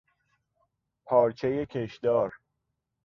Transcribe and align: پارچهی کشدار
پارچهی 1.05 1.65
کشدار 1.65 2.33